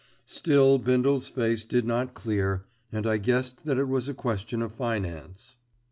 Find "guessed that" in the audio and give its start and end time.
3.17-3.77